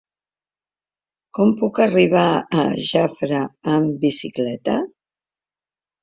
[1.39, 2.23] Com puc arribar
[2.61, 3.41] a Jafre
[3.75, 4.79] amb bicicleta?